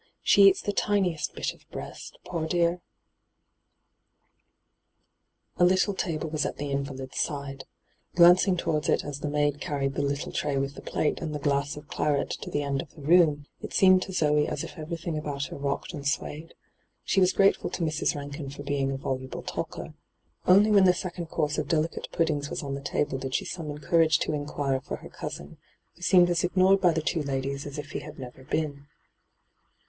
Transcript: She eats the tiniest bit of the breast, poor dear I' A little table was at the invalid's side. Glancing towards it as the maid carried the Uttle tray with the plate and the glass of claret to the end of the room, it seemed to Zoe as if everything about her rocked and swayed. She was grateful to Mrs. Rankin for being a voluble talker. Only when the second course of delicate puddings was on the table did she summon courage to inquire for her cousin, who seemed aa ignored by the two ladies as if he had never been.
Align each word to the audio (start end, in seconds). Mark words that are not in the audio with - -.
She 0.23 0.47
eats 0.47 0.63
the 0.63 0.73
tiniest 0.73 1.35
bit 1.35 1.53
of 1.53 1.59
the 1.59 1.71
breast, 1.71 2.17
poor 2.25 2.47
dear 2.47 2.81
I' 5.57 5.63
A 5.63 5.63
little 5.63 5.93
table 5.93 6.27
was 6.27 6.43
at 6.43 6.57
the 6.57 6.71
invalid's 6.71 7.19
side. 7.19 7.65
Glancing 8.15 8.57
towards 8.57 8.89
it 8.89 9.05
as 9.05 9.19
the 9.19 9.29
maid 9.29 9.61
carried 9.61 9.93
the 9.93 10.01
Uttle 10.01 10.33
tray 10.33 10.57
with 10.57 10.73
the 10.73 10.81
plate 10.81 11.21
and 11.21 11.35
the 11.35 11.39
glass 11.39 11.77
of 11.77 11.87
claret 11.87 12.31
to 12.41 12.49
the 12.49 12.63
end 12.63 12.81
of 12.81 12.89
the 12.95 13.03
room, 13.03 13.45
it 13.61 13.73
seemed 13.73 14.01
to 14.01 14.11
Zoe 14.11 14.47
as 14.47 14.63
if 14.63 14.75
everything 14.79 15.19
about 15.19 15.45
her 15.49 15.55
rocked 15.55 15.93
and 15.93 16.07
swayed. 16.07 16.55
She 17.03 17.19
was 17.21 17.31
grateful 17.31 17.69
to 17.69 17.83
Mrs. 17.83 18.15
Rankin 18.15 18.49
for 18.49 18.63
being 18.63 18.91
a 18.91 18.97
voluble 18.97 19.43
talker. 19.43 19.93
Only 20.47 20.71
when 20.71 20.85
the 20.85 20.95
second 20.95 21.27
course 21.27 21.59
of 21.59 21.67
delicate 21.67 22.07
puddings 22.11 22.49
was 22.49 22.63
on 22.63 22.73
the 22.73 22.81
table 22.81 23.19
did 23.19 23.35
she 23.35 23.45
summon 23.45 23.77
courage 23.77 24.17
to 24.21 24.33
inquire 24.33 24.81
for 24.81 24.95
her 24.97 25.09
cousin, 25.09 25.59
who 25.95 26.01
seemed 26.01 26.27
aa 26.31 26.41
ignored 26.41 26.81
by 26.81 26.89
the 26.91 27.03
two 27.03 27.21
ladies 27.21 27.67
as 27.67 27.77
if 27.77 27.91
he 27.91 27.99
had 27.99 28.17
never 28.17 28.43
been. 28.45 28.87